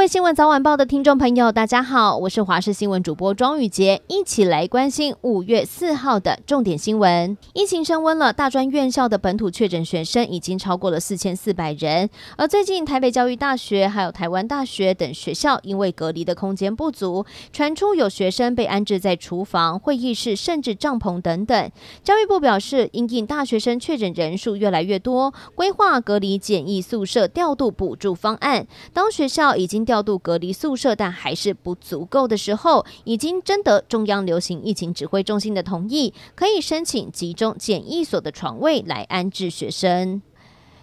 [0.00, 7.36] 各位新闻早晚报的听众朋友，大家好，我是华视新闻主播庄宇杰，一起来关心五月四号的重点新闻。
[7.52, 12.08] 疫情升温了，大专院校的本土确诊学生已经超过了四千四百人。
[12.38, 21.70] 而最近台北教育大学还有台湾大学等学校，因为隔离的空间不足，传出有学生被安置在厨房、会议室，甚至帐篷等等。
[22.02, 28.66] 教育部表示，因应大学生确诊人数越来越多，规划隔离简易宿舍调度补助方案。
[28.94, 40.22] 当学校已经调度隔离宿舍，但还是不足够的时候，已经征得中央流行疫情指挥中心的同意，可以申请集中检疫所的床位来安置学生。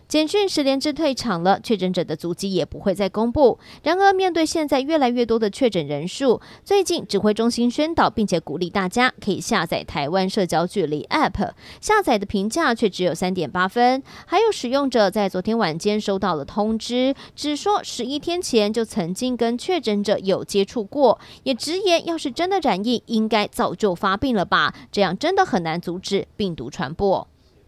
[0.07, 3.59] 简讯十连制退场了，确诊者的足迹也不会再公布。
[3.83, 11.51] 然而，面对现在越来越多的确诊人数，最近指挥中心宣导，并且鼓励大家可以下载台湾社交距离 App，
[11.81, 14.01] 下载的评价却只有三点八分。
[14.25, 24.73] 还有使用者在昨天晚间收到了通知，只说十一天前就曾经跟确诊者有接触过，也直言要是真的染疫，应该早就发病了吧？
[24.89, 27.27] 这样真的很难阻止病毒传播。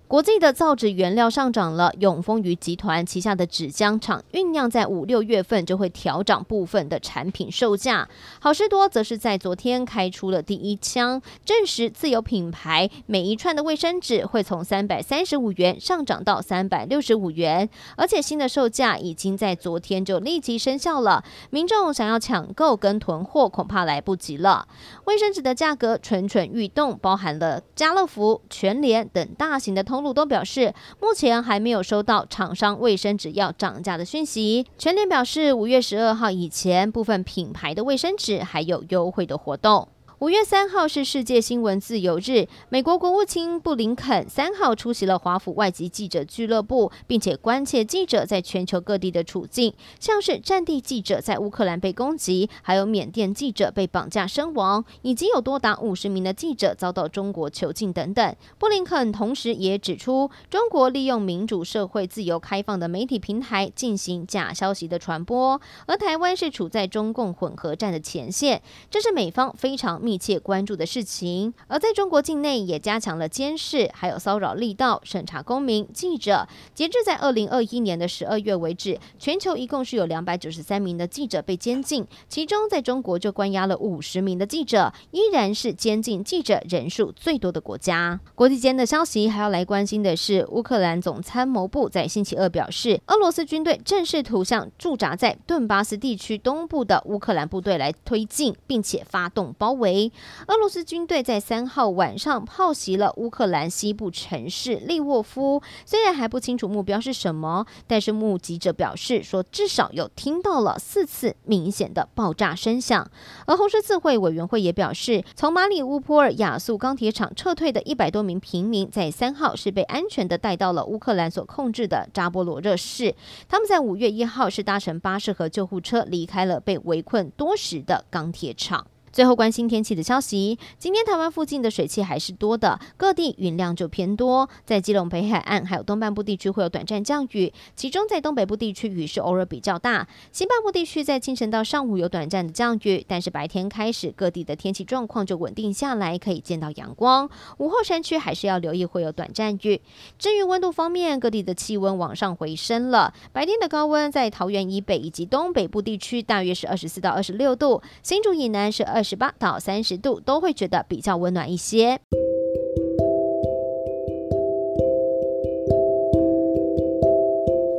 [0.09, 8.09] 国际的造纸原料上涨了，永丰余集团旗下的纸浆厂酝酿在五六月份就会调涨部分的产品售价。
[8.39, 21.23] 好事多则是在昨天开出了第一枪，证实自有品牌每一串的卫生纸会从三百三十五元上涨到三百六十五元，而且新的售价已经在昨天就立即生效了。
[21.51, 24.67] 民众想要抢购跟囤货恐怕来不及了。
[25.05, 29.98] 卫生纸的价格蠢蠢欲动，包含了家乐福、全联等大型的通。
[30.01, 34.65] 路都表示，目前还没有收到厂商卫生纸要涨价的讯息。
[34.77, 39.87] 全联表示，五月十二号以前，部分品牌的卫生纸还有优惠的活动。
[40.19, 58.35] 五月三号是世界新闻自由日，美国国务卿布林肯三号出席了华府外籍记者俱乐部，并且关切记者在全球各地的处境，像是战地记者在乌克兰被攻击，还有缅甸记者被绑架身亡，以及有多达五十名的记者遭到中国囚禁等等。
[58.57, 68.61] 布林肯同时也指出，中国利用民主社会自由开放的媒体平台进行假消息的传播，而台湾是处在中共混合战的前线，
[68.91, 76.47] 这是美方非常密切关注的事情，而在中国境内也加强了监视，还有骚扰力道，审查公民、记者。
[76.73, 88.19] 截至在二零二一年的十二月为止，全球一共是有两百九十三名的记者被监禁，其中在中国就关押了五十名的记者，依然是监禁记者人数最多的国家。
[88.33, 99.98] 国际间的消息还要来关心的是，乌克兰总参谋部在星期二表示，俄罗斯军队正试图向驻扎在顿巴斯地区东部的乌克兰部队来推进，并且发动包围。
[100.47, 113.09] 俄罗斯军队在三号晚上炮袭了乌克兰西部城市利沃夫，虽然还不清楚目标是什么，但是目击者表示说，至少有听到了四次明显的爆炸声响。
[113.45, 123.15] 而红十字会委员会也表示，从马里乌波尔亚速钢铁厂撤退的一百多名平民，在三号是被安全的带到了乌克兰所控制的扎波罗热市。
[123.47, 128.85] 他们在五月一号是搭乘巴士和救护车离开了被围困多时的钢铁厂。
[129.11, 134.47] 最后关心天气的消息，今天台湾附近的水汽还是多的，各地云量就偏多。
[134.65, 140.07] 在基隆北海岸还有东半部地区会有短暂降雨，其中在东北部地区雨势偶尔比较大。
[140.31, 147.27] 西半部地区在清晨到上午有短暂的降雨，但是白天开始各地的天气状况就稳定下来，可以见到阳光。
[147.57, 149.81] 午后山区还是要留意会有短暂雨。
[150.19, 158.98] 至于温度方面，各地的气温往上回升了，白天的高温在桃园以北以及东北部地区大约是二十四到二十六度，新竹以南是二。
[158.99, 162.01] 二十八到三十度都会觉得比较温暖一些。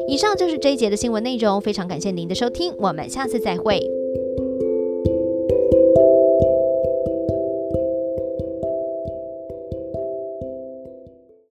[0.08, 4.00] 以上就是这一节的新闻内容，非常感谢您的收听，我们下次再会。